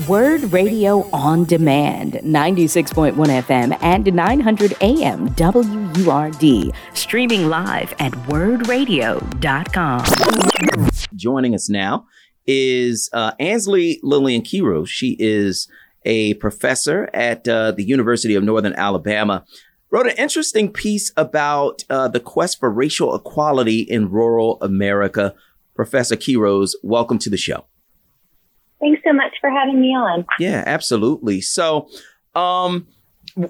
WURD 0.00 0.52
Radio 0.52 1.08
on 1.12 1.44
Demand, 1.44 2.14
96.1 2.14 3.14
FM 3.14 3.78
and 3.80 4.12
900 4.12 4.74
AM 4.80 5.28
WURD, 5.36 6.74
streaming 6.94 7.48
live 7.48 7.94
at 8.00 8.10
wurdradio.com. 8.26 10.04
Joining 11.14 11.54
us 11.54 11.70
now 11.70 12.08
is 12.44 13.08
uh, 13.12 13.32
Ansley 13.38 14.00
Lillian 14.02 14.42
Quiros. 14.42 14.88
She 14.88 15.16
is 15.20 15.68
a 16.04 16.34
professor 16.34 17.08
at 17.14 17.46
uh, 17.46 17.70
the 17.70 17.84
University 17.84 18.34
of 18.34 18.42
Northern 18.42 18.74
Alabama. 18.74 19.44
Wrote 19.90 20.08
an 20.08 20.16
interesting 20.18 20.72
piece 20.72 21.12
about 21.16 21.84
uh, 21.88 22.08
the 22.08 22.18
quest 22.18 22.58
for 22.58 22.68
racial 22.68 23.14
equality 23.14 23.82
in 23.82 24.10
rural 24.10 24.58
America. 24.60 25.36
Professor 25.76 26.16
Quiros, 26.16 26.72
welcome 26.82 27.20
to 27.20 27.30
the 27.30 27.36
show. 27.36 27.66
Thanks 28.84 29.00
so 29.02 29.14
much 29.14 29.32
for 29.40 29.48
having 29.48 29.80
me 29.80 29.88
on. 29.88 30.26
Yeah, 30.38 30.62
absolutely. 30.66 31.40
So, 31.40 31.88
um, 32.34 32.86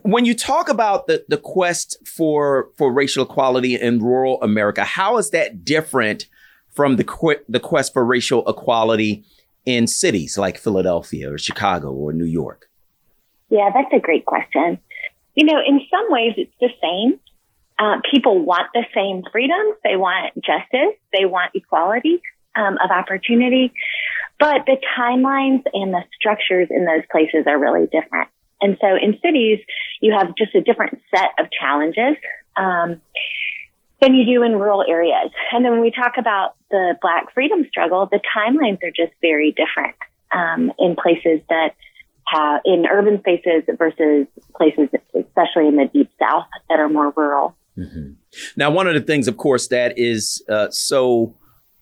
when 0.02 0.25
you 0.25 0.33
talk 0.33 0.69
about 0.69 1.09
the, 1.09 1.25
the 1.29 1.37
quest 1.37 1.97
for 2.06 2.70
for 2.79 2.92
racial 2.92 3.25
equality 3.25 3.75
in 3.75 3.98
rural 3.98 4.41
America, 4.42 4.84
how 4.84 5.19
is 5.19 5.30
that 5.30 5.65
different 5.65 6.27
from 6.70 6.97
the 6.97 7.02
qu- 7.02 7.42
the 7.48 7.59
quest 7.59 7.92
for 7.92 8.05
racial 8.05 8.48
equality 8.48 9.25
in 9.66 9.89
cities 9.89 10.39
like 10.39 10.56
Philadelphia 10.56 11.33
or 11.33 11.37
Chicago 11.37 11.91
or 11.91 12.12
New 12.12 12.25
York? 12.25 12.70
Yeah, 13.51 13.70
that's 13.75 13.92
a 13.92 13.98
great 13.98 14.27
question. 14.27 14.78
You 15.34 15.47
know, 15.47 15.59
in 15.66 15.80
some 15.91 16.12
ways, 16.12 16.34
it's 16.37 16.55
the 16.61 16.70
same. 16.80 17.19
Uh, 17.77 18.01
people 18.09 18.39
want 18.39 18.69
the 18.73 18.84
same 18.95 19.25
freedoms. 19.33 19.75
They 19.83 19.97
want 19.97 20.33
justice. 20.37 20.97
They 21.12 21.25
want 21.25 21.51
equality 21.55 22.23
um, 22.55 22.78
of 22.83 22.91
opportunity. 22.91 23.73
But 24.38 24.66
the 24.66 24.77
timelines 24.98 25.62
and 25.73 25.95
the 25.95 26.02
structures 26.19 26.69
in 26.70 26.84
those 26.84 27.02
places 27.11 27.47
are 27.47 27.59
really 27.59 27.87
different. 27.87 28.28
And 28.61 28.77
so 28.81 28.89
in 29.00 29.19
cities, 29.22 29.61
you 30.00 30.14
have 30.17 30.34
just 30.36 30.55
a 30.55 30.61
different 30.61 31.00
set 31.14 31.31
of 31.39 31.47
challenges 31.50 32.17
um, 32.56 33.00
than 34.00 34.14
you 34.14 34.25
do 34.25 34.42
in 34.42 34.53
rural 34.53 34.84
areas. 34.89 35.31
And 35.53 35.64
then 35.64 35.73
when 35.73 35.81
we 35.81 35.91
talk 35.91 36.14
about 36.19 36.56
the 36.70 36.97
Black 37.00 37.33
freedom 37.34 37.67
struggle, 37.69 38.08
the 38.11 38.20
timelines 38.36 38.83
are 38.83 38.91
just 38.91 39.12
very 39.20 39.53
different 39.53 39.97
um, 40.33 40.73
in 40.78 40.97
places 40.97 41.41
that 41.48 41.75
have 42.27 42.61
in 42.64 42.86
urban 42.91 43.20
spaces 43.20 43.62
versus 43.78 44.27
places, 44.56 44.89
especially 45.14 45.69
in 45.69 45.77
the 45.77 45.91
deep 45.92 46.11
South, 46.19 46.47
that 46.69 46.80
are 46.80 46.89
more 46.89 47.12
rural. 47.17 47.55
Mm-hmm. 47.77 48.12
Now, 48.56 48.70
one 48.70 48.86
of 48.86 48.95
the 48.95 49.01
things, 49.01 49.28
of 49.28 49.36
course, 49.36 49.69
that 49.69 49.98
is 49.98 50.42
uh, 50.48 50.69
so 50.70 51.36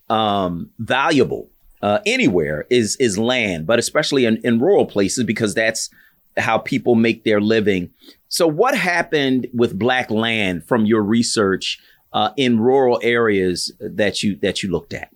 um, 0.09 0.71
valuable 0.79 1.51
uh, 1.83 1.99
anywhere 2.07 2.67
is 2.71 2.97
is 2.97 3.19
land, 3.19 3.67
but 3.67 3.79
especially 3.79 4.25
in, 4.25 4.39
in 4.45 4.61
rural 4.61 4.87
places 4.87 5.25
because 5.25 5.55
that's 5.55 5.91
how 6.37 6.59
people 6.59 6.95
make 6.95 7.25
their 7.25 7.41
living. 7.41 7.91
So, 8.29 8.47
what 8.47 8.77
happened 8.77 9.49
with 9.53 9.79
black 9.79 10.11
land 10.11 10.65
from 10.65 10.87
your 10.87 11.03
research 11.03 11.79
uh, 12.13 12.31
in 12.37 12.61
rural 12.61 13.01
areas 13.03 13.73
that 13.81 14.23
you 14.23 14.37
that 14.37 14.63
you 14.63 14.71
looked 14.71 14.95
at? 14.95 15.11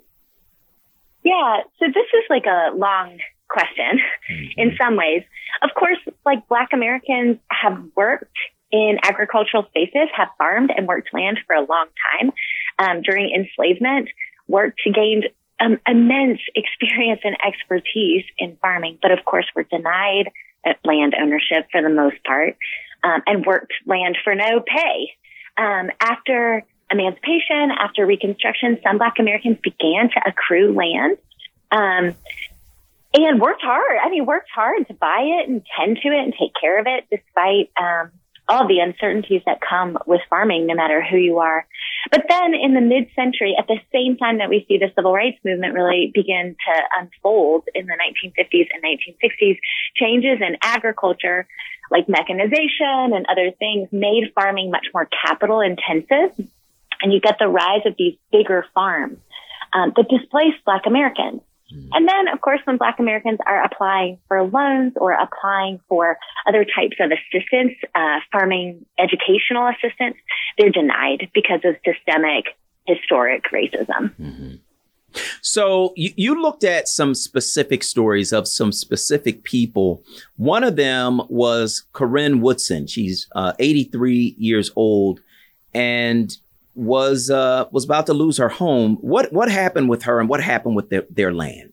Yeah, 1.25 1.63
so 1.79 1.87
this 1.87 2.07
is 2.15 2.25
like 2.31 2.47
a 2.47 2.77
long 2.77 3.19
question 3.49 3.99
mm-hmm. 4.31 4.61
in 4.61 4.77
some 4.81 4.97
ways. 4.97 5.23
Of 5.63 5.71
course, 5.77 5.99
like 6.25 6.47
Black 6.49 6.69
Americans 6.73 7.39
have 7.51 7.83
worked 7.97 8.37
in 8.71 8.99
agricultural 9.03 9.67
spaces, 9.69 10.09
have 10.15 10.29
farmed 10.39 10.71
and 10.77 10.87
worked 10.87 11.09
land 11.13 11.39
for 11.47 11.55
a 11.55 11.61
long 11.61 11.87
time. 12.13 12.33
Um, 12.79 13.03
during 13.03 13.31
enslavement, 13.35 14.11
worked 14.49 14.81
to 14.85 14.93
gain 14.93 15.23
um, 15.61 15.79
immense 15.87 16.41
experience 16.55 17.21
and 17.25 17.37
expertise 17.47 18.25
in 18.39 18.57
farming, 18.61 18.99
but 19.01 19.11
of 19.11 19.25
course 19.25 19.47
were 19.55 19.65
denied 19.65 20.31
uh, 20.67 20.75
land 20.85 21.15
ownership 21.21 21.67
for 21.73 21.83
the 21.83 21.89
most 21.89 22.23
part, 22.25 22.57
um, 23.03 23.23
and 23.27 23.47
worked 23.47 23.73
land 23.87 24.17
for 24.23 24.35
no 24.35 24.61
pay. 24.61 25.13
Um, 25.57 25.91
after 26.01 26.65
emancipation, 26.91 27.71
after 27.71 28.05
Reconstruction, 28.07 28.79
some 28.83 28.99
Black 28.99 29.15
Americans 29.19 29.59
began 29.63 30.11
to 30.11 30.21
accrue 30.27 30.73
land. 30.73 31.19
Um, 31.71 32.15
and 33.15 33.41
worked 33.41 33.63
hard. 33.63 33.99
I 34.05 34.11
mean, 34.11 34.27
worked 34.27 34.51
hard 34.55 34.87
to 34.89 34.95
buy 34.95 35.41
it 35.41 35.49
and 35.49 35.63
tend 35.79 35.99
to 36.03 36.09
it 36.09 36.19
and 36.19 36.35
take 36.39 36.53
care 36.61 36.79
of 36.79 36.87
it 36.87 37.07
despite, 37.11 37.71
um, 37.81 38.11
all 38.49 38.69
the 38.69 38.79
uncertainties 38.79 39.43
that 39.47 39.61
come 39.61 39.99
with 40.07 40.21
farming, 40.31 40.67
no 40.67 40.75
matter 40.75 41.03
who 41.03 41.17
you 41.17 41.39
are. 41.39 41.67
But 42.11 42.25
then 42.29 42.55
in 42.55 42.75
the 42.75 42.81
mid-century, 42.81 43.57
at 43.59 43.67
the 43.67 43.79
same 43.93 44.17
time 44.17 44.39
that 44.39 44.49
we 44.49 44.65
see 44.69 44.79
the 44.79 44.93
civil 44.95 45.13
rights 45.13 45.39
movement 45.45 45.75
really 45.75 46.13
begin 46.15 46.55
to 46.55 47.01
unfold 47.01 47.65
in 47.75 47.87
the 47.87 47.95
1950s 47.95 48.69
and 48.73 48.83
1960s, 48.83 49.59
changes 49.97 50.39
in 50.41 50.57
agriculture, 50.63 51.47
like 51.91 52.09
mechanization 52.09 53.13
and 53.15 53.27
other 53.29 53.51
things, 53.59 53.89
made 53.91 54.33
farming 54.35 54.71
much 54.71 54.87
more 54.95 55.09
capital 55.27 55.61
intensive. 55.61 56.47
And 57.03 57.13
you 57.13 57.21
get 57.21 57.37
the 57.39 57.49
rise 57.49 57.83
of 57.85 57.95
these 57.99 58.17
bigger 58.31 58.65
farms 58.75 59.19
um, 59.73 59.93
that 59.97 60.09
displaced 60.09 60.65
Black 60.65 60.83
Americans. 60.87 61.43
Mm. 61.73 61.89
And 61.93 62.09
then, 62.09 62.29
of 62.29 62.41
course, 62.41 62.61
when 62.65 62.77
Black 62.77 62.99
Americans 62.99 63.39
are 63.47 63.65
applying 63.65 64.19
for 64.29 64.43
loans 64.43 64.93
or 64.97 65.13
applying 65.13 65.81
for 65.89 66.19
other 66.49 66.65
types 66.65 66.97
of 67.01 67.11
assistance, 67.11 67.75
uh, 67.95 68.21
farming 68.31 68.87
educational 68.99 69.69
assistance, 69.69 70.17
they're 70.59 70.71
denied 70.71 71.29
because 71.35 71.61
of 71.65 71.77
systemic 71.85 72.57
historic 72.87 73.45
racism. 73.53 74.15
Mm-hmm. 74.21 74.55
So 75.41 75.93
you, 75.97 76.11
you 76.17 76.41
looked 76.41 76.65
at 76.65 76.89
some 76.89 77.15
specific 77.15 77.83
stories 77.83 78.33
of 78.33 78.47
some 78.47 78.73
specific 78.73 79.45
people. 79.45 80.03
One 80.37 80.63
of 80.63 80.77
them 80.77 81.23
was 81.29 81.87
Corinne 81.93 82.41
Woodson. 82.41 82.87
She's 82.87 83.27
uh, 83.35 83.55
83 83.59 84.37
years 84.39 84.71
old 84.77 85.21
and 85.75 86.37
was 86.77 87.31
uh, 87.31 87.65
was 87.73 87.85
about 87.85 88.07
to 88.07 88.15
lose 88.15 88.39
her 88.39 88.49
home. 88.49 88.99
What 89.01 89.33
what 89.33 89.51
happened 89.51 89.89
with 89.89 90.05
her, 90.05 90.21
and 90.21 90.29
what 90.29 90.43
happened 90.43 90.77
with 90.77 90.91
their, 90.91 91.05
their 91.11 91.33
land? 91.33 91.73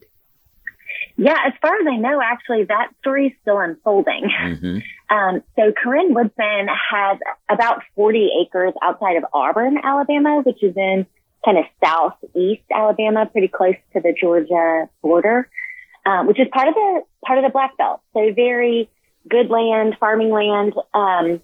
Yeah, 1.16 1.38
as 1.46 1.54
far 1.62 1.76
as 1.76 1.86
I 1.88 1.98
know, 1.98 2.20
actually, 2.24 2.64
that 2.64 2.88
story 3.02 3.28
is 3.28 3.34
still 3.42 3.60
unfolding. 3.60 4.30
Mm-hmm. 4.30 4.78
Um, 5.10 5.44
so 5.56 5.72
Corinne 5.72 6.16
Woodson 6.16 6.68
has 6.90 7.20
about 7.48 7.84
40 7.96 8.32
acres 8.42 8.74
outside 8.82 9.16
of 9.18 9.26
Auburn, 9.32 9.78
Alabama, 9.84 10.42
which 10.44 10.64
is 10.64 10.76
in 10.76 11.06
kind 11.46 11.60
of 11.60 11.66
southeast 11.84 12.64
Alabama, 12.74 13.28
pretty 13.28 13.48
close 13.48 13.76
to 13.94 14.00
the 14.00 14.16
Georgia 14.20 14.90
border, 15.04 15.48
um, 16.08 16.26
which 16.26 16.40
is 16.40 16.48
part 16.52 16.68
of 16.68 16.74
the 16.74 17.02
part 17.24 17.38
of 17.38 17.44
the 17.44 17.52
Black 17.52 17.78
Belt. 17.78 18.02
So 18.16 18.34
very 18.34 18.90
good 19.30 19.52
land, 19.52 19.98
farming 20.00 20.32
land. 20.32 20.74
Um, 20.96 21.42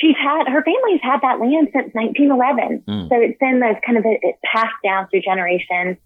she's 0.00 0.16
had 0.16 0.48
her 0.48 0.62
family's 0.62 1.00
had 1.02 1.20
that 1.22 1.40
land 1.40 1.68
since 1.72 1.92
1911. 1.94 2.84
Mm. 2.86 3.08
So 3.08 3.14
it's 3.20 3.38
been 3.38 3.60
this 3.60 3.76
kind 3.84 3.98
of 3.98 4.04
a, 4.04 4.18
it 4.20 4.36
passed 4.44 4.76
down 4.84 5.08
through 5.08 5.22
generations. 5.22 5.98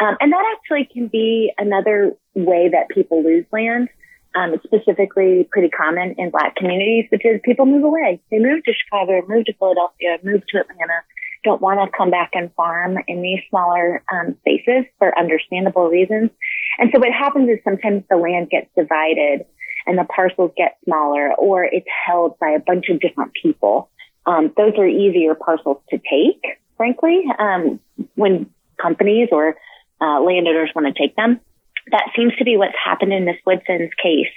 Um, 0.00 0.16
and 0.20 0.32
that 0.32 0.44
actually 0.56 0.88
can 0.92 1.08
be 1.08 1.52
another 1.58 2.16
way 2.34 2.68
that 2.72 2.88
people 2.90 3.22
lose 3.22 3.44
land. 3.52 3.88
Um, 4.34 4.52
it's 4.54 4.64
specifically 4.64 5.48
pretty 5.52 5.68
common 5.68 6.16
in 6.18 6.30
black 6.30 6.56
communities, 6.56 7.06
which 7.10 7.24
is 7.24 7.40
people 7.44 7.66
move 7.66 7.84
away. 7.84 8.20
They 8.32 8.40
move 8.40 8.64
to 8.64 8.72
Chicago, 8.72 9.22
move 9.28 9.44
to 9.44 9.54
Philadelphia, 9.54 10.18
move 10.24 10.42
to 10.48 10.58
Atlanta, 10.58 11.06
don't 11.44 11.60
want 11.60 11.78
to 11.78 11.96
come 11.96 12.10
back 12.10 12.30
and 12.32 12.52
farm 12.54 12.96
in 13.06 13.22
these 13.22 13.40
smaller 13.50 14.02
um, 14.12 14.34
spaces 14.40 14.86
for 14.98 15.16
understandable 15.16 15.88
reasons. 15.88 16.30
And 16.78 16.90
so 16.92 16.98
what 16.98 17.12
happens 17.12 17.48
is 17.48 17.58
sometimes 17.62 18.02
the 18.10 18.16
land 18.16 18.50
gets 18.50 18.66
divided 18.76 19.44
and 19.86 19.98
the 19.98 20.04
parcels 20.04 20.52
get 20.56 20.78
smaller 20.84 21.32
or 21.34 21.64
it's 21.64 21.86
held 22.06 22.38
by 22.38 22.50
a 22.50 22.60
bunch 22.60 22.88
of 22.88 23.00
different 23.00 23.32
people. 23.40 23.90
Um, 24.26 24.52
those 24.56 24.72
are 24.78 24.86
easier 24.86 25.34
parcels 25.34 25.78
to 25.90 25.98
take, 25.98 26.42
frankly, 26.76 27.24
um, 27.38 27.80
when 28.14 28.50
companies 28.80 29.28
or 29.32 29.56
uh, 30.00 30.20
landowners 30.20 30.70
want 30.74 30.86
to 30.86 31.00
take 31.00 31.16
them. 31.16 31.40
That 31.90 32.08
seems 32.16 32.34
to 32.36 32.44
be 32.44 32.56
what's 32.56 32.74
happened 32.82 33.12
in 33.12 33.26
Miss 33.26 33.36
Woodson's 33.44 33.92
case. 34.02 34.32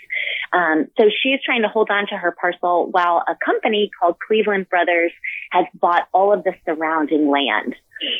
Um, 0.51 0.87
so 0.97 1.05
she's 1.23 1.39
trying 1.45 1.61
to 1.61 1.69
hold 1.69 1.89
on 1.89 2.07
to 2.07 2.17
her 2.17 2.35
parcel 2.39 2.87
while 2.91 3.23
a 3.27 3.35
company 3.43 3.89
called 3.97 4.17
Cleveland 4.25 4.69
Brothers 4.69 5.11
has 5.51 5.65
bought 5.73 6.09
all 6.13 6.33
of 6.33 6.43
the 6.43 6.53
surrounding 6.65 7.29
land. 7.29 7.75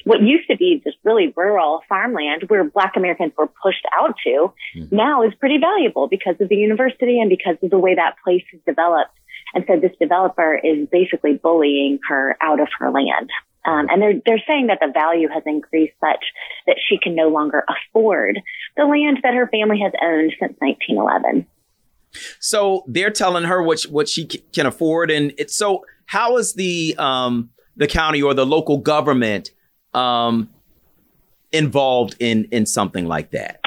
What 0.06 0.22
used 0.22 0.50
to 0.50 0.58
be 0.58 0.82
just 0.84 0.98
really 1.04 1.34
rural 1.36 1.82
farmland 1.88 2.44
where 2.48 2.64
Black 2.64 2.94
Americans 2.96 3.34
were 3.38 3.48
pushed 3.48 3.86
out 4.00 4.16
to 4.26 4.54
mm-hmm. 4.76 4.96
now 4.96 5.24
is 5.24 5.34
pretty 5.40 5.58
valuable 5.58 6.08
because 6.08 6.36
of 6.40 6.50
the 6.50 6.56
university 6.56 7.20
and 7.20 7.30
because 7.30 7.58
of 7.62 7.70
the 7.70 7.78
way 7.78 7.96
that 7.96 8.16
place 8.24 8.44
is 8.54 8.60
developed. 8.66 9.12
And 9.54 9.64
so 9.68 9.80
this 9.80 9.92
developer 10.00 10.56
is 10.56 10.88
basically 10.92 11.34
bullying 11.36 12.00
her 12.10 12.38
out 12.42 12.60
of 12.60 12.68
her 12.80 12.92
land. 12.92 13.30
Um, 13.66 13.88
and 13.90 14.02
they're, 14.02 14.22
they're 14.26 14.44
saying 14.48 14.68
that 14.68 14.80
the 14.82 14.92
value 14.94 15.28
has 15.28 15.44
increased 15.46 15.94
such 16.00 16.24
that 16.68 16.78
she 16.88 16.98
can 16.98 17.16
no 17.16 17.28
longer 17.28 17.66
afford 17.68 18.40
the 18.78 18.86
land 18.86 19.20
that 19.24 19.34
her 19.34 19.48
family 19.48 19.80
has 19.82 19.92
owned 20.02 20.34
since 20.40 20.56
1911. 20.60 21.46
So 22.40 22.84
they're 22.88 23.12
telling 23.12 23.44
her 23.44 23.62
what 23.62 23.80
she, 23.80 23.90
what 23.90 24.08
she 24.08 24.26
can 24.26 24.66
afford, 24.66 25.12
and 25.12 25.34
it's 25.38 25.56
so. 25.56 25.84
How 26.06 26.38
is 26.38 26.54
the 26.54 26.96
um, 26.98 27.50
the 27.76 27.86
county 27.88 28.22
or 28.22 28.34
the 28.34 28.46
local 28.46 28.78
government 28.78 29.52
um, 29.98 30.50
involved 31.52 32.16
in 32.20 32.46
in 32.52 32.66
something 32.66 33.08
like 33.08 33.32
that? 33.32 33.60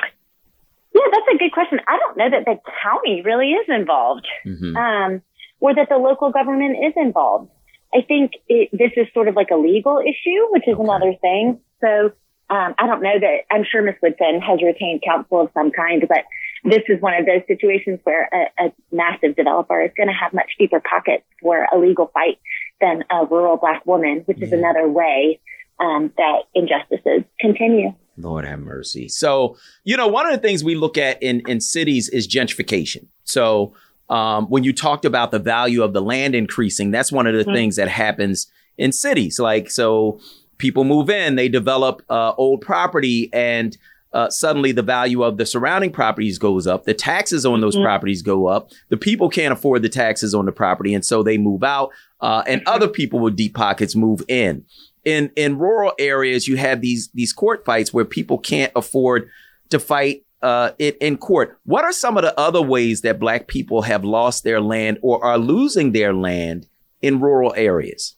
Yeah, 0.94 1.03
that's 1.11 1.27
a 1.35 1.38
good 1.38 1.53
question. 1.53 1.81
I 1.87 1.99
don't 1.99 2.17
know 2.17 2.31
that 2.31 2.44
the 2.44 2.59
county 2.82 3.23
really 3.23 3.53
is 3.53 3.67
involved, 3.69 4.27
mm-hmm. 4.44 4.77
um, 4.77 5.23
or 5.61 5.75
that 5.75 5.88
the 5.88 5.97
local 5.97 6.31
government 6.31 6.77
is 6.85 6.93
involved. 6.97 7.50
I 7.94 8.03
think 8.03 8.32
it, 8.49 8.71
this 8.73 8.93
is 8.97 9.06
sort 9.12 9.29
of 9.29 9.35
like 9.35 9.50
a 9.50 9.56
legal 9.56 9.99
issue, 9.99 10.47
which 10.50 10.67
is 10.67 10.75
okay. 10.75 10.82
another 10.82 11.15
thing. 11.21 11.61
So 11.81 12.12
um, 12.50 12.75
I 12.79 12.87
don't 12.87 13.03
know 13.03 13.19
that 13.19 13.38
I'm 13.50 13.65
sure 13.65 13.83
Ms. 13.83 13.97
Woodson 14.03 14.41
has 14.41 14.61
retained 14.62 15.03
counsel 15.03 15.43
of 15.43 15.50
some 15.55 15.71
kind, 15.71 16.05
but 16.09 16.25
this 16.65 16.83
is 16.88 17.00
one 17.00 17.15
of 17.15 17.26
those 17.26 17.43
situations 17.47 18.00
where 18.05 18.29
a, 18.33 18.67
a 18.67 18.73
massive 18.93 19.35
developer 19.35 19.81
is 19.81 19.91
going 19.97 20.09
to 20.09 20.15
have 20.15 20.33
much 20.33 20.50
deeper 20.59 20.81
pockets 20.81 21.25
for 21.41 21.67
a 21.73 21.79
legal 21.79 22.11
fight 22.12 22.38
than 22.81 23.05
a 23.11 23.25
rural 23.25 23.56
black 23.56 23.87
woman, 23.87 24.23
which 24.26 24.38
yeah. 24.38 24.47
is 24.47 24.53
another 24.53 24.88
way 24.88 25.41
um, 25.81 26.12
that 26.17 26.43
injustices 26.55 27.25
continue. 27.38 27.94
Lord 28.17 28.44
have 28.44 28.61
mercy. 28.61 29.09
So, 29.09 29.56
you 29.85 29.97
know, 29.97 30.09
one 30.09 30.27
of 30.27 30.32
the 30.32 30.47
things 30.47 30.62
we 30.62 30.75
look 30.75 30.99
at 30.99 31.23
in, 31.23 31.43
in 31.47 31.61
cities 31.61 32.09
is 32.09 32.29
gentrification. 32.29 33.06
So, 33.25 33.75
um, 34.09 34.47
when 34.47 34.65
you 34.65 34.73
talked 34.73 35.05
about 35.05 35.31
the 35.31 35.38
value 35.38 35.82
of 35.82 35.93
the 35.93 36.03
land 36.03 36.35
increasing, 36.35 36.91
that's 36.91 37.12
one 37.12 37.29
of 37.29 37.35
the 37.35 37.44
mm-hmm. 37.44 37.55
things 37.55 37.77
that 37.77 37.88
happens 37.88 38.50
in 38.77 38.91
cities. 38.91 39.38
Like, 39.38 39.71
so 39.71 40.19
people 40.59 40.82
move 40.82 41.09
in, 41.09 41.37
they 41.37 41.49
develop 41.49 42.03
uh, 42.11 42.33
old 42.37 42.61
property, 42.61 43.31
and 43.33 43.76
uh, 44.12 44.29
suddenly 44.29 44.73
the 44.73 44.83
value 44.83 45.23
of 45.23 45.37
the 45.37 45.47
surrounding 45.47 45.93
properties 45.93 46.38
goes 46.38 46.67
up. 46.67 46.85
The 46.85 46.94
taxes 46.94 47.47
on 47.47 47.61
those 47.61 47.76
mm-hmm. 47.76 47.85
properties 47.85 48.23
go 48.23 48.47
up. 48.47 48.71
The 48.88 48.97
people 48.97 49.29
can't 49.29 49.53
afford 49.53 49.83
the 49.83 49.88
taxes 49.88 50.35
on 50.35 50.44
the 50.44 50.53
property, 50.53 50.93
and 50.93 51.05
so 51.05 51.23
they 51.23 51.38
move 51.38 51.62
out. 51.62 51.91
Uh, 52.21 52.43
and 52.47 52.62
mm-hmm. 52.62 52.75
other 52.75 52.88
people 52.88 53.21
with 53.21 53.37
deep 53.37 53.55
pockets 53.55 53.94
move 53.94 54.23
in. 54.26 54.65
In 55.05 55.31
in 55.37 55.58
rural 55.58 55.93
areas, 55.99 56.47
you 56.47 56.56
have 56.56 56.81
these 56.81 57.08
these 57.14 57.32
court 57.32 57.64
fights 57.64 57.93
where 57.93 58.05
people 58.05 58.38
can't 58.38 58.73
afford 58.76 59.31
to 59.70 59.79
fight 59.79 60.25
uh, 60.43 60.73
it 60.79 60.97
in 60.99 61.17
court. 61.17 61.58
What 61.64 61.85
are 61.85 61.93
some 61.93 62.17
of 62.17 62.23
the 62.23 62.38
other 62.38 62.62
ways 62.62 63.02
that 63.02 63.19
Black 63.19 63.47
people 63.47 63.82
have 63.82 64.05
lost 64.05 64.44
their 64.44 64.61
land 64.61 64.99
or 65.02 65.23
are 65.25 65.38
losing 65.38 65.93
their 65.93 66.12
land 66.12 66.67
in 67.02 67.20
rural 67.20 67.55
areas? 67.56 68.17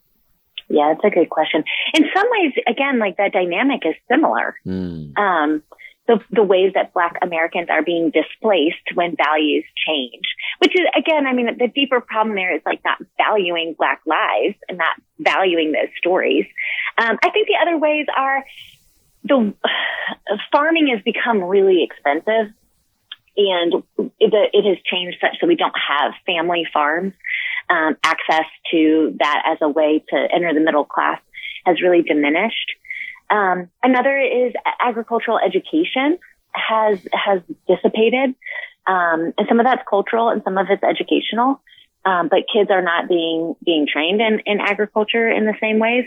Yeah, 0.69 0.95
that's 0.95 1.13
a 1.13 1.15
good 1.15 1.29
question. 1.29 1.65
In 1.95 2.05
some 2.15 2.27
ways, 2.31 2.53
again, 2.67 2.99
like 2.99 3.17
that 3.19 3.33
dynamic 3.33 3.83
is 3.85 3.95
similar. 4.09 4.57
Mm. 4.67 5.17
Um, 5.19 5.63
the, 6.09 6.19
the 6.31 6.43
ways 6.43 6.73
that 6.75 6.93
Black 6.95 7.17
Americans 7.23 7.69
are 7.71 7.83
being 7.83 8.11
displaced 8.11 8.95
when 8.95 9.15
values 9.17 9.65
change, 9.87 10.25
which 10.59 10.75
is, 10.75 10.83
again, 10.99 11.27
I 11.27 11.33
mean, 11.33 11.47
the 11.59 11.69
deeper 11.69 12.01
problem 12.01 12.35
there 12.35 12.55
is 12.55 12.63
like 12.67 12.81
not 12.85 12.99
valuing 13.17 13.75
Black 13.79 14.01
lives 14.07 14.57
and 14.69 14.79
not 14.79 14.97
valuing 15.19 15.73
those 15.73 15.91
stories. 15.99 16.47
Um, 16.99 17.19
I 17.23 17.31
think 17.31 17.49
the 17.49 17.57
other 17.61 17.79
ways 17.79 18.07
are 18.17 18.45
the 19.25 19.55
farming 20.51 20.89
has 20.89 21.03
become 21.03 21.43
really 21.43 21.83
expensive 21.85 22.53
and 23.37 23.83
it, 24.21 24.65
has 24.65 24.79
changed 24.85 25.19
such 25.21 25.37
that 25.41 25.47
we 25.47 25.57
don't 25.57 25.75
have 25.89 26.13
family 26.27 26.67
farms. 26.73 27.15
Um, 27.71 27.97
access 28.03 28.45
to 28.73 29.17
that 29.21 29.43
as 29.47 29.59
a 29.63 29.69
way 29.69 30.05
to 30.11 30.29
enter 30.35 30.53
the 30.53 30.61
middle 30.61 30.85
class 30.85 31.21
has 31.65 31.81
really 31.81 32.03
diminished. 32.03 32.73
Um, 33.31 33.71
another 33.83 34.19
is 34.19 34.53
agricultural 34.81 35.39
education 35.39 36.19
has 36.53 36.99
has 37.15 37.41
dissipated, 37.67 38.35
um, 38.87 39.33
and 39.39 39.49
some 39.49 39.59
of 39.59 39.65
that's 39.65 39.83
cultural 39.89 40.29
and 40.29 40.43
some 40.45 40.59
of 40.59 40.67
it's 40.69 40.83
educational. 40.83 41.63
Um, 42.05 42.29
but 42.29 42.41
kids 42.53 42.69
are 42.71 42.83
not 42.83 43.09
being 43.09 43.55
being 43.65 43.87
trained 43.91 44.21
in, 44.21 44.41
in 44.45 44.61
agriculture 44.61 45.31
in 45.31 45.47
the 45.47 45.55
same 45.61 45.79
ways. 45.79 46.05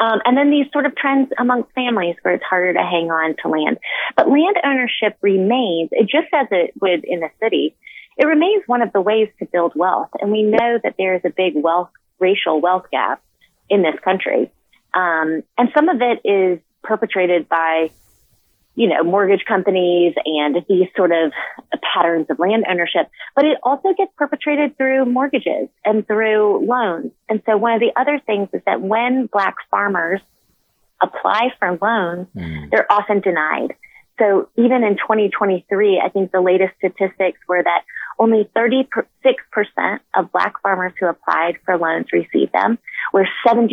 Um, 0.00 0.20
and 0.24 0.36
then 0.36 0.50
these 0.50 0.66
sort 0.72 0.86
of 0.86 0.94
trends 0.94 1.30
amongst 1.38 1.72
families 1.72 2.16
where 2.22 2.34
it's 2.34 2.44
harder 2.44 2.72
to 2.72 2.82
hang 2.82 3.10
on 3.10 3.34
to 3.42 3.48
land. 3.48 3.78
But 4.16 4.28
land 4.28 4.56
ownership 4.64 5.16
remains, 5.22 5.88
it 5.92 6.04
just 6.04 6.28
as 6.32 6.46
it 6.50 6.72
would 6.80 7.04
in 7.04 7.20
the 7.20 7.30
city, 7.42 7.74
it 8.16 8.26
remains 8.26 8.62
one 8.66 8.82
of 8.82 8.92
the 8.92 9.00
ways 9.00 9.28
to 9.40 9.46
build 9.46 9.72
wealth. 9.74 10.10
And 10.20 10.30
we 10.30 10.42
know 10.42 10.78
that 10.82 10.94
there 10.98 11.14
is 11.16 11.22
a 11.24 11.30
big 11.30 11.54
wealth, 11.56 11.90
racial 12.18 12.60
wealth 12.60 12.86
gap 12.92 13.22
in 13.68 13.82
this 13.82 13.98
country. 14.04 14.50
Um, 14.94 15.42
and 15.56 15.68
some 15.74 15.88
of 15.88 16.00
it 16.00 16.20
is 16.24 16.60
perpetrated 16.82 17.48
by 17.48 17.90
you 18.78 18.88
know, 18.88 19.02
mortgage 19.02 19.44
companies 19.44 20.14
and 20.24 20.54
these 20.68 20.86
sort 20.96 21.10
of 21.10 21.32
patterns 21.82 22.26
of 22.30 22.38
land 22.38 22.64
ownership, 22.70 23.10
but 23.34 23.44
it 23.44 23.58
also 23.64 23.88
gets 23.92 24.12
perpetrated 24.16 24.76
through 24.76 25.04
mortgages 25.04 25.68
and 25.84 26.06
through 26.06 26.64
loans. 26.64 27.10
And 27.28 27.42
so 27.44 27.56
one 27.56 27.72
of 27.72 27.80
the 27.80 27.90
other 28.00 28.20
things 28.24 28.50
is 28.52 28.62
that 28.66 28.80
when 28.80 29.26
black 29.26 29.56
farmers 29.68 30.20
apply 31.02 31.48
for 31.58 31.76
loans, 31.82 32.28
mm. 32.36 32.70
they're 32.70 32.90
often 32.90 33.18
denied. 33.18 33.74
So 34.20 34.48
even 34.56 34.84
in 34.84 34.94
2023, 34.94 36.00
I 36.04 36.08
think 36.10 36.30
the 36.30 36.40
latest 36.40 36.74
statistics 36.78 37.40
were 37.48 37.60
that 37.60 37.82
only 38.16 38.48
36% 38.56 38.86
of 40.14 40.30
black 40.30 40.62
farmers 40.62 40.92
who 41.00 41.08
applied 41.08 41.58
for 41.64 41.76
loans 41.76 42.06
received 42.12 42.52
them, 42.52 42.78
where 43.10 43.28
72% 43.44 43.72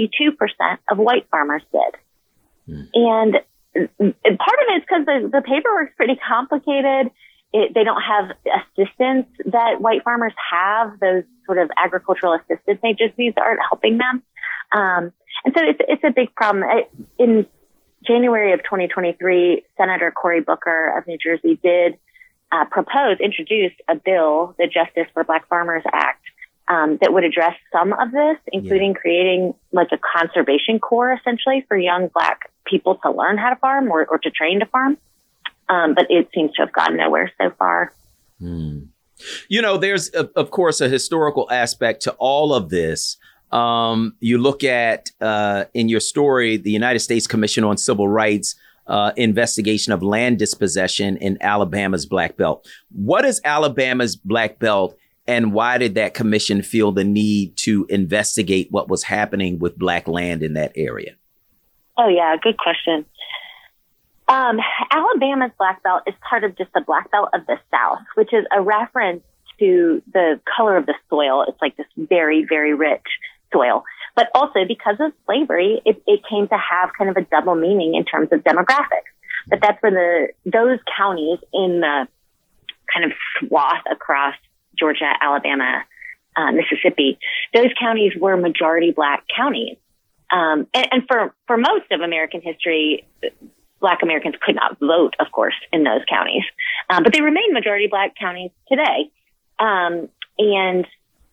of 0.90 0.98
white 0.98 1.28
farmers 1.30 1.62
did. 1.72 2.76
Mm. 2.76 2.90
And 2.96 3.36
part 3.76 4.60
of 4.60 4.66
it 4.70 4.78
is 4.78 4.84
because 4.88 5.06
the, 5.06 5.30
the 5.32 5.42
paperwork's 5.42 5.94
pretty 5.98 6.16
complicated. 6.16 7.12
It, 7.54 7.74
they 7.74 7.84
don't 7.84 8.02
have 8.02 8.32
assistance 8.46 9.28
that 9.46 9.80
white 9.80 10.04
farmers 10.04 10.34
have, 10.52 11.00
those 11.00 11.24
sort 11.46 11.58
of 11.58 11.70
agricultural 11.84 12.34
assistance 12.34 12.80
agencies 12.84 13.34
aren't 13.38 13.60
helping 13.70 13.98
them. 13.98 14.24
Um, 14.72 15.12
and 15.44 15.54
so 15.56 15.64
it's, 15.64 15.80
it's 15.88 16.04
a 16.04 16.12
big 16.12 16.34
problem. 16.36 16.64
In 17.20 17.46
January 18.06 18.54
of 18.54 18.60
2023, 18.64 19.64
Senator 19.78 20.12
Cory 20.12 20.42
Booker 20.42 20.98
of 20.98 21.08
New 21.08 21.18
Jersey 21.18 21.60
did 21.62 21.98
uh, 22.52 22.66
propose, 22.66 23.18
introduce 23.20 23.74
a 23.88 23.96
bill, 23.96 24.56
the 24.58 24.68
Justice 24.68 25.12
for 25.14 25.24
Black 25.24 25.48
Farmers 25.48 25.84
Act, 25.92 26.24
um, 26.68 26.98
that 27.02 27.14
would 27.14 27.24
address 27.24 27.56
some 27.72 27.94
of 27.94 28.12
this, 28.12 28.38
including 28.52 28.92
yeah. 28.92 29.00
creating 29.00 29.54
like 29.72 29.90
a 29.92 29.98
conservation 29.98 30.80
corps 30.80 31.14
essentially 31.14 31.64
for 31.68 31.78
young 31.78 32.10
black 32.14 32.52
people 32.66 33.00
to 33.04 33.12
learn 33.12 33.38
how 33.38 33.50
to 33.50 33.56
farm 33.58 33.90
or, 33.90 34.06
or 34.06 34.18
to 34.20 34.30
train 34.30 34.60
to 34.60 34.66
farm. 34.66 34.98
Um, 35.68 35.96
but 35.96 36.08
it 36.10 36.30
seems 36.34 36.54
to 36.54 36.64
have 36.64 36.74
gone 36.74 36.98
nowhere 36.98 37.32
so 37.42 37.52
far. 37.58 37.94
Hmm. 38.40 38.80
You 39.48 39.62
know, 39.62 39.78
there's 39.78 40.10
of 40.10 40.52
course 40.52 40.82
a 40.82 40.90
historical 40.90 41.48
aspect 41.52 42.02
to 42.04 42.12
all 42.14 42.54
of 42.54 42.70
this. 42.70 43.18
Um, 43.52 44.16
you 44.20 44.38
look 44.38 44.64
at 44.64 45.12
uh, 45.22 45.66
in 45.74 45.88
your 45.88 46.02
story 46.02 46.58
the 46.58 46.72
United 46.72 47.00
States 47.00 47.26
Commission 47.26 47.64
on 47.64 47.78
Civil 47.78 48.08
Rights 48.08 48.56
uh, 48.88 49.12
investigation 49.16 49.94
of 49.94 50.04
land 50.04 50.38
dispossession 50.38 51.18
in 51.18 51.38
Alabama's 51.42 52.06
Black 52.06 52.38
Belt. 52.38 52.68
What 52.92 53.26
is 53.26 53.42
Alabama's 53.44 54.16
Black 54.16 54.60
Belt? 54.60 54.98
And 55.28 55.54
why 55.54 55.80
did 55.80 55.96
that 55.96 56.14
commission 56.14 56.62
feel 56.62 56.92
the 56.92 57.04
need 57.04 57.58
to 57.58 57.88
investigate 57.90 58.68
what 58.70 58.90
was 58.90 59.04
happening 59.04 59.58
with 59.58 59.78
black 59.78 60.08
land 60.08 60.44
in 60.44 60.54
that 60.54 60.72
area? 60.76 61.16
Oh, 61.98 62.08
yeah, 62.08 62.36
good 62.42 62.58
question. 62.58 63.06
Um, 64.28 64.60
Alabama's 64.92 65.52
Black 65.58 65.84
Belt 65.84 66.04
is 66.08 66.16
part 66.28 66.44
of 66.44 66.58
just 66.58 66.74
the 66.74 66.82
Black 66.82 67.12
Belt 67.12 67.30
of 67.34 67.46
the 67.46 67.58
South, 67.72 68.00
which 68.16 68.34
is 68.34 68.46
a 68.56 68.62
reference 68.62 69.24
to 69.60 70.02
the 70.12 70.40
color 70.56 70.78
of 70.78 70.86
the 70.86 70.96
soil. 71.10 71.46
It's 71.48 71.62
like 71.62 71.78
this 71.78 71.86
very, 71.96 72.44
very 72.44 72.74
rich 72.74 73.06
soil. 73.54 73.84
But 74.16 74.28
also 74.34 74.66
because 74.68 74.96
of 75.00 75.14
slavery, 75.26 75.82
it, 75.86 76.02
it 76.08 76.22
came 76.30 76.48
to 76.48 76.58
have 76.58 76.92
kind 76.98 77.10
of 77.10 77.18
a 77.18 77.22
double 77.22 77.56
meaning 77.56 77.96
in 77.96 78.04
terms 78.04 78.30
of 78.32 78.44
demographics. 78.44 79.12
But 79.48 79.60
that's 79.62 79.82
where 79.82 79.92
the, 79.92 80.50
those 80.52 80.80
counties 80.98 81.40
in 81.54 81.82
the 81.82 82.08
kind 82.92 83.06
of 83.06 83.12
swath 83.40 83.84
across 83.92 84.36
Georgia, 84.78 85.12
Alabama, 85.22 85.84
uh, 86.36 86.52
Mississippi, 86.52 87.20
those 87.54 87.70
counties 87.80 88.14
were 88.20 88.36
majority 88.38 88.92
black 88.92 89.24
counties. 89.36 89.78
Um, 90.36 90.68
and, 90.74 90.88
and, 90.92 91.04
for, 91.08 91.34
for 91.48 91.56
most 91.56 91.90
of 91.92 92.02
American 92.02 92.42
history, 92.42 93.08
black 93.80 94.00
Americans 94.04 94.36
could 94.42 94.56
not 94.56 94.78
vote, 94.80 95.16
of 95.20 95.32
course, 95.32 95.56
in 95.72 95.84
those 95.84 96.02
counties. 96.10 96.44
Um, 96.90 97.04
but 97.04 97.14
they 97.14 97.22
remain 97.22 97.54
majority 97.54 97.88
black 97.88 98.16
counties 98.20 98.52
today. 98.68 99.12
Um, 99.60 100.10
and 100.38 100.86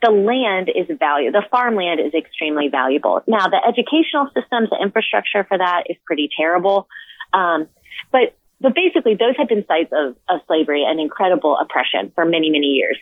the 0.03 0.11
land 0.11 0.69
is 0.69 0.87
valuable. 0.99 1.41
The 1.41 1.47
farmland 1.51 1.99
is 1.99 2.15
extremely 2.15 2.69
valuable. 2.69 3.23
Now, 3.27 3.49
the 3.49 3.61
educational 3.67 4.29
systems, 4.35 4.71
the 4.71 4.79
infrastructure 4.81 5.43
for 5.45 5.59
that 5.59 5.85
is 5.89 5.97
pretty 6.05 6.29
terrible. 6.37 6.87
Um, 7.33 7.67
but, 8.13 8.37
but 8.61 8.75
basically, 8.75 9.17
those 9.17 9.35
have 9.37 9.49
been 9.49 9.65
sites 9.67 9.93
of, 9.93 10.15
of 10.29 10.41
slavery 10.47 10.85
and 10.87 11.01
incredible 11.01 11.59
oppression 11.59 12.13
for 12.15 12.25
many, 12.25 12.51
many 12.51 12.69
years. 12.79 12.99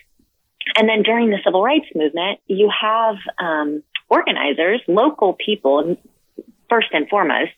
And 0.77 0.89
then 0.89 1.03
during 1.03 1.29
the 1.29 1.37
civil 1.43 1.61
rights 1.63 1.87
movement, 1.93 2.39
you 2.47 2.71
have 2.81 3.17
um, 3.39 3.83
organizers, 4.11 4.81
local 4.87 5.33
people, 5.33 5.97
first 6.69 6.87
and 6.93 7.09
foremost, 7.09 7.51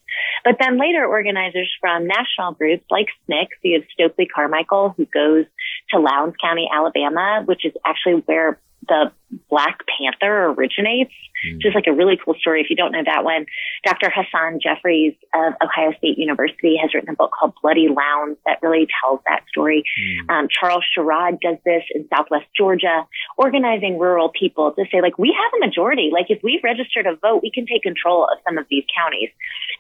but 0.44 0.56
then 0.60 0.80
later 0.80 1.06
organizers 1.06 1.72
from 1.80 2.08
national 2.08 2.54
groups 2.54 2.84
like 2.90 3.08
SNCC. 3.30 3.48
You 3.64 3.80
have 3.80 3.88
Stokely 3.94 4.26
Carmichael, 4.26 4.94
who 4.96 5.06
goes 5.06 5.46
to 5.92 6.00
Lowndes 6.00 6.36
County, 6.42 6.68
Alabama, 6.74 7.44
which 7.46 7.66
is 7.66 7.74
actually 7.86 8.24
where 8.26 8.60
the 8.88 9.12
Black 9.50 9.80
Panther 9.88 10.54
originates, 10.54 11.14
mm. 11.46 11.56
which 11.56 11.66
is 11.66 11.74
like 11.76 11.88
a 11.88 11.94
really 11.94 12.18
cool 12.24 12.36
story. 12.36 12.62
If 12.62 12.70
you 12.70 12.76
don't 12.76 12.92
know 12.92 13.04
that 13.06 13.24
one, 13.24 13.46
Dr. 13.86 14.10
Hasan 14.10 14.60
Jeffries 14.62 15.16
of 15.34 15.54
Ohio 15.62 15.94
State 15.98 16.18
University 16.18 16.78
has 16.82 16.94
written 16.94 17.10
a 17.10 17.16
book 17.16 17.32
called 17.38 17.54
Bloody 17.62 17.88
Lowndes 17.90 18.38
that 18.46 18.60
really 18.62 18.88
tells 19.02 19.22
that 19.26 19.44
story. 19.50 19.84
Mm. 20.30 20.34
Um, 20.34 20.48
Charles 20.50 20.84
Sherrod 20.96 21.40
does 21.42 21.58
this 21.66 21.84
in 21.94 22.08
Southwest 22.14 22.46
Georgia, 22.56 23.06
organizing 23.38 23.98
rural 23.98 24.30
people 24.30 24.72
to 24.74 24.86
say, 24.92 25.02
like, 25.02 25.18
we 25.18 25.36
have 25.36 25.52
a 25.62 25.66
majority. 25.66 26.10
Like, 26.12 26.28
if 26.30 26.42
we 26.44 26.60
registered 26.64 27.08
a 27.08 27.16
vote, 27.16 27.42
we 27.44 27.52
can 27.52 27.66
take 27.66 27.84
control 27.84 28.24
of 28.26 28.38
some 28.46 28.58
of 28.58 28.66
these 28.70 28.84
counties. 28.96 29.30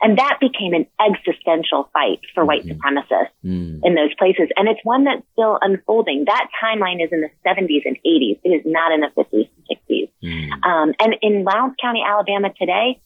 And 0.01 0.17
that 0.17 0.39
became 0.39 0.73
an 0.73 0.87
existential 0.99 1.89
fight 1.93 2.19
for 2.33 2.45
white 2.45 2.65
mm-hmm. 2.65 2.79
supremacists 2.79 3.33
mm. 3.43 3.79
in 3.83 3.95
those 3.95 4.13
places. 4.17 4.49
And 4.57 4.67
it's 4.67 4.81
one 4.83 5.03
that's 5.05 5.23
still 5.33 5.59
unfolding. 5.61 6.25
That 6.25 6.47
timeline 6.61 7.03
is 7.03 7.09
in 7.11 7.21
the 7.21 7.29
70s 7.45 7.85
and 7.85 7.97
80s. 8.05 8.39
It 8.43 8.49
is 8.49 8.63
not 8.65 8.92
in 8.93 9.01
the 9.01 9.09
50s 9.15 9.49
and 9.69 9.77
60s. 9.77 10.09
Mm. 10.23 10.65
Um, 10.65 10.93
and 10.99 11.15
in 11.21 11.43
Lowndes 11.43 11.75
County, 11.81 12.01
Alabama 12.07 12.53
today, 12.57 12.99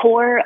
poor 0.00 0.42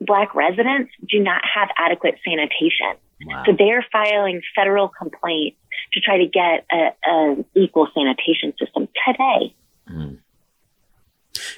black 0.00 0.34
residents 0.34 0.90
do 1.08 1.20
not 1.20 1.42
have 1.54 1.68
adequate 1.78 2.16
sanitation. 2.24 3.00
Wow. 3.26 3.42
So 3.46 3.52
they're 3.56 3.84
filing 3.92 4.40
federal 4.56 4.88
complaints 4.88 5.58
to 5.92 6.00
try 6.00 6.18
to 6.18 6.26
get 6.26 6.66
an 7.04 7.44
equal 7.54 7.88
sanitation 7.94 8.54
system 8.58 8.88
today. 9.06 9.54
Mm. 9.90 10.18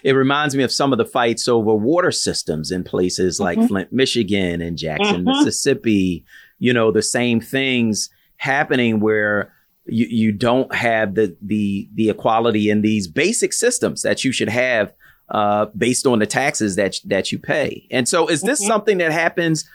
It 0.02 0.12
reminds 0.12 0.56
me 0.56 0.64
of 0.64 0.72
some 0.72 0.92
of 0.92 0.98
the 0.98 1.04
fights 1.04 1.48
over 1.48 1.74
water 1.74 2.10
systems 2.10 2.70
in 2.70 2.82
places 2.82 3.38
like 3.38 3.58
mm-hmm. 3.58 3.68
Flint, 3.68 3.92
Michigan 3.92 4.60
and 4.60 4.76
Jackson, 4.76 5.24
mm-hmm. 5.24 5.38
Mississippi. 5.38 6.24
You 6.58 6.72
know, 6.72 6.90
the 6.90 7.02
same 7.02 7.40
things 7.40 8.10
happening 8.36 9.00
where 9.00 9.52
you, 9.86 10.06
you 10.06 10.32
don't 10.32 10.74
have 10.74 11.14
the, 11.14 11.36
the, 11.40 11.88
the 11.94 12.10
equality 12.10 12.70
in 12.70 12.82
these 12.82 13.06
basic 13.08 13.52
systems 13.52 14.02
that 14.02 14.24
you 14.24 14.32
should 14.32 14.48
have 14.48 14.92
uh, 15.28 15.66
based 15.76 16.06
on 16.06 16.18
the 16.18 16.26
taxes 16.26 16.76
that, 16.76 16.96
that 17.04 17.32
you 17.32 17.38
pay. 17.38 17.86
And 17.90 18.08
so 18.08 18.28
is 18.28 18.42
this 18.42 18.60
mm-hmm. 18.60 18.68
something 18.68 18.98
that 18.98 19.12
happens 19.12 19.68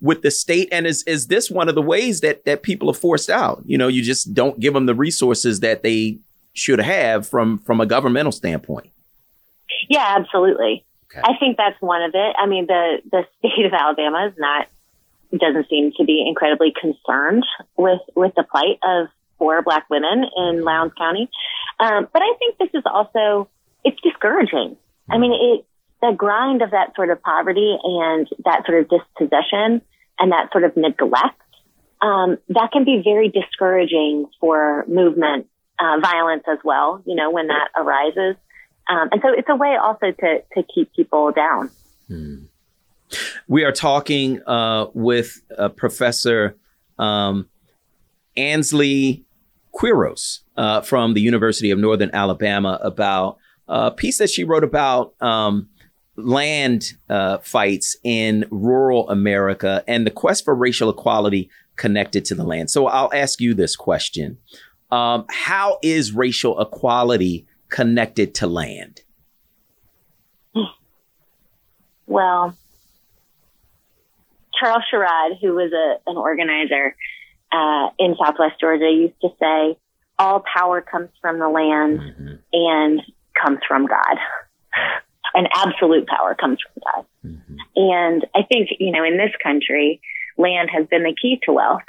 with 0.00 0.22
the 0.22 0.30
state? 0.30 0.68
And 0.72 0.86
is, 0.86 1.02
is 1.02 1.26
this 1.26 1.50
one 1.50 1.68
of 1.68 1.74
the 1.74 1.82
ways 1.82 2.20
that, 2.20 2.44
that 2.44 2.62
people 2.62 2.88
are 2.90 2.94
forced 2.94 3.28
out? 3.28 3.62
You 3.66 3.76
know, 3.76 3.88
you 3.88 4.02
just 4.02 4.32
don't 4.32 4.58
give 4.60 4.72
them 4.72 4.86
the 4.86 4.94
resources 4.94 5.60
that 5.60 5.82
they 5.82 6.18
should 6.52 6.80
have 6.80 7.28
from, 7.28 7.58
from 7.58 7.80
a 7.80 7.86
governmental 7.86 8.32
standpoint. 8.32 8.90
Yeah, 9.88 10.14
absolutely. 10.18 10.84
Okay. 11.10 11.20
I 11.22 11.36
think 11.38 11.56
that's 11.56 11.80
one 11.80 12.02
of 12.02 12.12
it. 12.14 12.36
I 12.38 12.46
mean, 12.46 12.66
the, 12.66 13.02
the 13.10 13.24
state 13.38 13.66
of 13.66 13.72
Alabama 13.72 14.28
is 14.28 14.34
not, 14.38 14.68
doesn't 15.36 15.68
seem 15.68 15.92
to 15.96 16.04
be 16.04 16.24
incredibly 16.26 16.72
concerned 16.80 17.44
with, 17.76 18.00
with 18.14 18.32
the 18.36 18.44
plight 18.44 18.78
of 18.82 19.08
poor 19.40 19.62
black 19.62 19.88
women 19.90 20.24
in 20.36 20.62
Lowndes 20.62 20.94
County. 20.96 21.28
Um, 21.80 22.06
but 22.12 22.22
I 22.22 22.34
think 22.38 22.58
this 22.58 22.68
is 22.74 22.84
also, 22.84 23.48
it's 23.82 24.00
discouraging. 24.02 24.76
I 25.08 25.18
mean, 25.18 25.32
it, 25.32 25.66
the 26.02 26.14
grind 26.16 26.62
of 26.62 26.70
that 26.70 26.94
sort 26.94 27.10
of 27.10 27.20
poverty 27.22 27.76
and 27.82 28.28
that 28.44 28.64
sort 28.66 28.82
of 28.82 28.88
dispossession 28.88 29.82
and 30.18 30.32
that 30.32 30.52
sort 30.52 30.64
of 30.64 30.76
neglect, 30.76 31.40
um, 32.02 32.38
that 32.50 32.70
can 32.72 32.84
be 32.84 33.00
very 33.02 33.28
discouraging 33.28 34.26
for 34.40 34.84
movement, 34.86 35.46
uh, 35.78 35.98
violence 36.00 36.44
as 36.46 36.58
well, 36.64 37.02
you 37.06 37.14
know, 37.14 37.30
when 37.30 37.48
that 37.48 37.68
arises. 37.76 38.36
Um, 38.88 39.08
and 39.12 39.20
so 39.22 39.28
it's 39.36 39.48
a 39.48 39.56
way 39.56 39.76
also 39.82 40.10
to, 40.10 40.42
to 40.54 40.62
keep 40.74 40.92
people 40.94 41.32
down. 41.32 41.70
Hmm. 42.08 42.36
We 43.48 43.64
are 43.64 43.72
talking 43.72 44.40
uh, 44.46 44.86
with 44.94 45.42
uh, 45.56 45.68
Professor 45.70 46.56
um, 46.98 47.48
Ansley 48.36 49.24
Quiros 49.74 50.40
uh, 50.56 50.80
from 50.80 51.14
the 51.14 51.20
University 51.20 51.70
of 51.70 51.78
Northern 51.78 52.10
Alabama 52.12 52.78
about 52.82 53.38
a 53.68 53.90
piece 53.90 54.18
that 54.18 54.30
she 54.30 54.44
wrote 54.44 54.64
about 54.64 55.14
um, 55.22 55.68
land 56.16 56.94
uh, 57.08 57.38
fights 57.38 57.96
in 58.02 58.46
rural 58.50 59.08
America 59.08 59.84
and 59.86 60.06
the 60.06 60.10
quest 60.10 60.44
for 60.44 60.54
racial 60.54 60.90
equality 60.90 61.50
connected 61.76 62.24
to 62.26 62.34
the 62.34 62.44
land. 62.44 62.70
So 62.70 62.86
I'll 62.88 63.12
ask 63.14 63.40
you 63.40 63.54
this 63.54 63.76
question. 63.76 64.38
Um, 64.90 65.24
how 65.30 65.78
is 65.82 66.12
racial 66.12 66.60
equality 66.60 67.46
connected 67.68 68.34
to 68.36 68.46
land? 68.46 69.02
Well, 72.06 72.56
Charles 74.58 74.82
Sherrod, 74.92 75.40
who 75.40 75.54
was 75.54 75.72
a, 75.72 76.10
an 76.10 76.16
organizer 76.16 76.96
uh, 77.52 77.90
in 77.98 78.16
Southwest 78.16 78.60
Georgia, 78.60 78.90
used 78.90 79.20
to 79.22 79.28
say, 79.40 79.78
all 80.18 80.42
power 80.54 80.80
comes 80.80 81.08
from 81.20 81.38
the 81.38 81.48
land 81.48 82.00
mm-hmm. 82.00 82.34
and 82.52 83.02
comes 83.42 83.58
from 83.66 83.86
God. 83.86 84.16
And 85.32 85.48
absolute 85.54 86.08
power 86.08 86.34
comes 86.34 86.58
from 86.60 86.82
God. 86.84 87.06
Mm-hmm. 87.24 87.56
And 87.76 88.26
I 88.34 88.42
think, 88.42 88.70
you 88.78 88.90
know, 88.90 89.04
in 89.04 89.16
this 89.16 89.30
country, 89.42 90.00
land 90.36 90.70
has 90.72 90.86
been 90.88 91.04
the 91.04 91.14
key 91.20 91.40
to 91.44 91.52
wealth. 91.52 91.82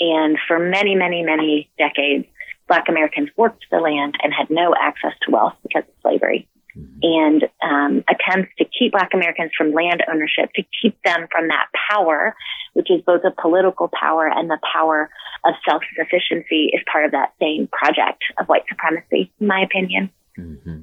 And 0.00 0.36
for 0.46 0.58
many, 0.58 0.94
many, 0.94 1.22
many 1.22 1.70
decades, 1.78 2.26
Black 2.68 2.88
Americans 2.88 3.30
worked 3.36 3.64
the 3.70 3.78
land 3.78 4.16
and 4.22 4.32
had 4.32 4.50
no 4.50 4.74
access 4.78 5.12
to 5.22 5.32
wealth 5.32 5.54
because 5.62 5.84
of 5.88 5.94
slavery. 6.02 6.48
Mm-hmm. 6.76 6.98
And 7.02 7.44
um, 7.62 8.04
attempts 8.08 8.52
to 8.58 8.63
keep 8.84 8.92
Black 8.92 9.10
Americans 9.14 9.52
from 9.56 9.72
land 9.72 10.02
ownership, 10.10 10.52
to 10.54 10.62
keep 10.82 10.96
them 11.04 11.26
from 11.30 11.48
that 11.48 11.66
power, 11.90 12.36
which 12.74 12.90
is 12.90 13.00
both 13.06 13.22
a 13.24 13.30
political 13.40 13.88
power 13.88 14.28
and 14.28 14.50
the 14.50 14.58
power 14.72 15.10
of 15.44 15.54
self 15.68 15.82
sufficiency, 15.96 16.70
is 16.72 16.80
part 16.90 17.04
of 17.04 17.12
that 17.12 17.32
same 17.40 17.68
project 17.68 18.22
of 18.38 18.46
white 18.46 18.64
supremacy, 18.68 19.32
in 19.40 19.46
my 19.46 19.60
opinion. 19.60 20.10
Mm-hmm. 20.38 20.80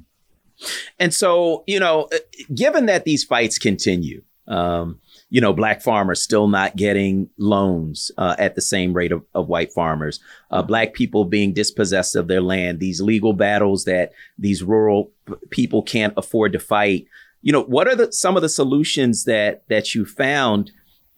And 1.00 1.14
so, 1.14 1.64
you 1.68 1.80
know, 1.80 2.10
given 2.54 2.86
that 2.86 3.04
these 3.04 3.24
fights 3.24 3.58
continue, 3.58 4.22
um, 4.48 5.00
you 5.30 5.40
know, 5.40 5.54
black 5.54 5.82
farmers 5.82 6.22
still 6.22 6.48
not 6.48 6.76
getting 6.76 7.30
loans 7.38 8.12
uh, 8.18 8.36
at 8.38 8.56
the 8.56 8.62
same 8.62 8.94
rate 8.94 9.12
of, 9.12 9.24
of 9.34 9.48
white 9.48 9.72
farmers, 9.72 10.20
uh, 10.52 10.62
black 10.62 10.94
people 10.94 11.26
being 11.26 11.54
dispossessed 11.54 12.16
of 12.16 12.28
their 12.28 12.42
land, 12.42 12.80
these 12.80 13.02
legal 13.02 13.34
battles 13.34 13.86
that 13.86 14.12
these 14.38 14.62
rural 14.62 15.12
people 15.50 15.82
can't 15.82 16.14
afford 16.18 16.52
to 16.54 16.60
fight. 16.60 17.06
You 17.42 17.52
know, 17.52 17.64
what 17.64 17.88
are 17.88 17.96
the, 17.96 18.12
some 18.12 18.36
of 18.36 18.42
the 18.42 18.50
solutions 18.50 19.26
that 19.26 19.64
that 19.68 19.96
you 19.96 20.06
found 20.06 20.72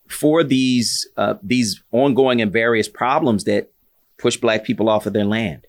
for 0.08 0.44
these 0.44 1.08
uh, 1.18 1.36
these 1.44 1.84
ongoing 1.92 2.42
and 2.42 2.51
various 2.51 2.88
problems 2.88 3.44
that 3.46 3.72
push 4.18 4.38
black 4.38 4.63
people 4.63 4.89
off 4.89 5.06
of 5.06 5.13
their 5.13 5.25
land? 5.25 5.68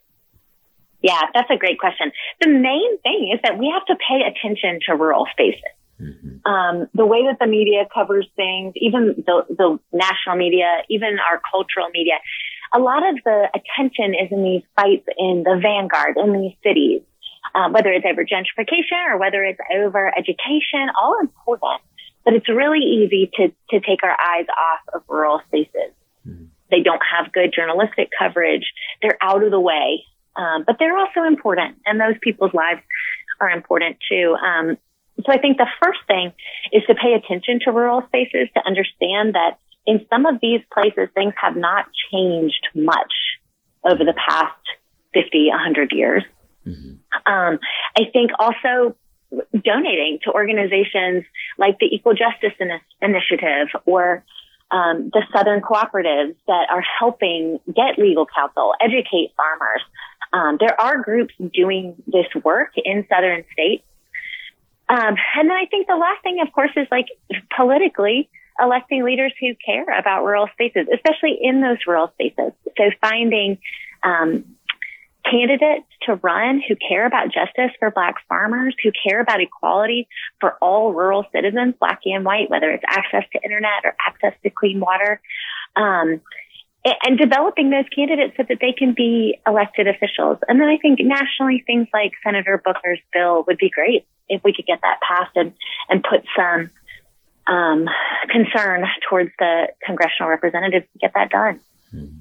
Yeah, 1.03 1.21
that's 1.35 1.51
a 1.51 1.57
great 1.57 1.79
question. 1.79 2.13
The 2.41 2.49
main 2.49 2.99
thing 3.03 3.31
is 3.35 3.41
that 3.43 3.59
we 3.59 3.71
have 3.75 3.85
to 3.87 3.97
pay 3.97 4.23
attention 4.23 4.81
to 4.87 4.97
rural 4.97 5.27
spaces. 5.33 5.61
Mm-hmm. 6.01 6.51
Um, 6.51 6.89
the 6.95 7.07
way 7.07 7.25
that 7.27 7.39
the 7.39 7.47
media 7.47 7.87
covers 7.93 8.27
things, 8.37 8.73
even 8.77 9.23
the, 9.27 9.45
the 9.49 9.79
national 9.93 10.37
media, 10.37 10.83
even 10.89 11.19
our 11.31 11.41
cultural 11.51 11.89
media, 11.93 12.15
a 12.75 12.79
lot 12.79 13.07
of 13.09 13.17
the 13.25 13.49
attention 13.55 14.15
is 14.15 14.33
in 14.33 14.43
these 14.43 14.63
fights 14.75 15.07
in 15.17 15.45
the 15.45 15.61
vanguard 15.63 16.17
in 16.17 16.33
these 16.33 16.57
cities, 16.65 17.03
uh, 17.55 17.69
whether 17.71 17.91
it's 17.91 18.07
over 18.07 18.25
gentrification 18.25 19.13
or 19.13 19.19
whether 19.19 19.45
it's 19.45 19.61
over 19.75 20.13
education, 20.17 20.89
all 21.01 21.19
important. 21.21 21.81
But 22.25 22.35
it's 22.35 22.49
really 22.49 22.81
easy 22.81 23.31
to, 23.37 23.49
to 23.71 23.81
take 23.81 24.03
our 24.03 24.17
eyes 24.19 24.47
off 24.49 24.95
of 24.95 25.03
rural 25.09 25.41
spaces. 25.49 25.93
Mm-hmm. 26.27 26.45
They 26.71 26.81
don't 26.81 27.03
have 27.05 27.33
good 27.33 27.53
journalistic 27.55 28.09
coverage. 28.19 28.65
They're 29.03 29.19
out 29.21 29.43
of 29.43 29.51
the 29.51 29.61
way. 29.61 30.05
Um, 30.37 30.65
but 30.67 30.77
they're 30.79 30.97
also 30.97 31.23
important 31.29 31.77
and 31.87 32.01
those 32.01 32.17
people's 32.21 32.53
lives 32.55 32.81
are 33.41 33.51
important 33.51 33.99
too. 34.11 34.35
Um, 34.35 34.79
so 35.25 35.33
I 35.33 35.39
think 35.39 35.59
the 35.59 35.69
first 35.83 36.01
thing 36.07 36.33
is 36.73 36.83
to 36.89 36.95
pay 36.95 37.15
attention 37.15 37.61
to 37.65 37.73
rural 37.73 38.03
spaces 38.09 38.49
to 38.55 38.67
understand 38.67 39.35
that 39.35 39.59
in 39.87 40.05
some 40.11 40.27
of 40.27 40.41
these 40.41 40.61
places, 40.73 41.09
things 41.15 41.35
have 41.41 41.57
not 41.57 41.87
changed 42.11 42.67
much 42.75 43.13
over 43.85 44.05
the 44.05 44.15
past 44.15 44.59
50, 45.13 45.49
100 45.51 45.93
years. 45.93 46.25
Mm-hmm. 46.67 47.33
Um, 47.33 47.59
I 47.97 48.03
think 48.13 48.31
also 48.39 48.97
donating 49.53 50.21
to 50.25 50.33
organizations 50.33 51.25
like 51.59 51.79
the 51.79 51.87
Equal 51.87 52.15
Justice 52.15 52.57
Initiative 53.01 53.69
or 53.85 54.25
um, 54.71 55.11
the 55.13 55.23
Southern 55.35 55.61
cooperatives 55.61 56.37
that 56.47 56.69
are 56.71 56.83
helping 56.99 57.59
get 57.67 57.99
legal 57.99 58.27
counsel, 58.27 58.75
educate 58.81 59.33
farmers. 59.37 59.83
Um, 60.33 60.57
there 60.59 60.81
are 60.81 61.01
groups 61.03 61.35
doing 61.53 61.97
this 62.07 62.27
work 62.43 62.71
in 62.77 63.07
Southern 63.09 63.45
states 63.53 63.85
um, 64.89 65.17
and 65.37 65.49
then 65.49 65.57
I 65.57 65.67
think 65.67 65.87
the 65.87 65.97
last 65.97 66.23
thing, 66.23 66.41
of 66.47 66.53
course, 66.53 66.71
is 66.77 66.87
like 66.91 67.07
politically 67.57 68.29
electing 68.61 69.03
leaders 69.05 69.33
who 69.41 69.55
care 69.65 69.99
about 69.99 70.25
rural 70.25 70.49
spaces, 70.53 70.87
especially 70.93 71.39
in 71.41 71.61
those 71.61 71.79
rural 71.87 72.09
spaces. 72.15 72.53
So 72.77 72.91
finding 73.01 73.59
um, 74.03 74.45
candidates 75.31 75.87
to 76.03 76.17
run 76.17 76.61
who 76.67 76.77
care 76.77 77.07
about 77.07 77.33
justice 77.33 77.71
for 77.79 77.91
black 77.91 78.17
farmers, 78.29 78.75
who 78.83 78.91
care 79.07 79.21
about 79.21 79.41
equality 79.41 80.09
for 80.41 80.55
all 80.61 80.93
rural 80.93 81.25
citizens, 81.33 81.75
black 81.79 82.01
and 82.05 82.25
white, 82.25 82.51
whether 82.51 82.71
it's 82.71 82.85
access 82.87 83.25
to 83.33 83.43
internet 83.43 83.85
or 83.85 83.95
access 84.07 84.35
to 84.43 84.51
clean 84.51 84.81
water. 84.81 85.21
Um, 85.77 86.21
and 86.85 87.19
developing 87.19 87.71
those 87.71 87.87
candidates 87.95 88.37
so 88.37 88.45
that 88.47 88.59
they 88.61 88.73
can 88.73 88.93
be 88.93 89.39
elected 89.47 89.89
officials. 89.89 90.37
And 90.47 90.61
then 90.61 90.69
I 90.69 90.77
think 90.77 91.01
nationally, 91.01 91.65
things 91.67 91.89
like 91.95 92.13
Senator 92.23 92.61
Booker's 92.63 93.01
bill 93.11 93.43
would 93.47 93.57
be 93.57 93.71
great 93.71 94.07
if 94.29 94.45
we 94.45 94.53
could 94.53 94.67
get 94.67 94.81
that 94.83 95.01
passed 95.01 95.35
and, 95.35 95.55
and 95.89 96.05
put 96.05 96.25
some 96.37 96.71
um, 97.47 97.89
concern 98.29 98.85
towards 99.09 99.31
the 99.39 99.69
congressional 99.83 100.29
representatives 100.29 100.87
to 100.93 100.99
get 100.99 101.13
that 101.15 101.31
done. 101.31 101.61
Mm-hmm. 101.95 102.19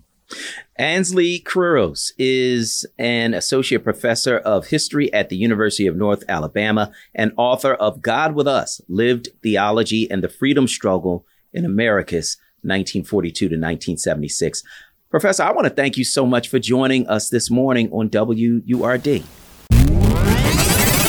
Ansley 0.75 1.40
Quiros 1.40 2.12
is 2.18 2.86
an 2.98 3.34
associate 3.34 3.84
professor 3.84 4.38
of 4.40 4.68
history 4.68 5.12
at 5.13 5.30
the 5.30 5.36
University 5.36 5.88
of 5.88 5.96
North 5.96 6.24
Alabama 6.28 6.92
and 7.13 7.32
author 7.38 7.74
of 7.75 8.02
God 8.02 8.36
with 8.36 8.48
Us 8.48 8.82
Lived 8.88 9.30
Theology 9.42 10.10
and 10.10 10.24
the 10.24 10.30
Freedom 10.30 10.68
Struggle 10.68 11.25
in 11.54 11.66
Americus, 11.66 12.38
1942 12.62 13.34
to 13.40 13.56
1976. 13.56 14.63
Professor, 15.10 15.44
I 15.44 15.52
want 15.52 15.68
to 15.68 15.74
thank 15.74 15.98
you 15.98 16.04
so 16.04 16.25
much 16.25 16.50
for 16.50 16.58
joining 16.58 17.08
us 17.08 17.30
this 17.30 17.52
morning 17.52 17.92
on 17.92 18.10
WURD. 18.10 19.24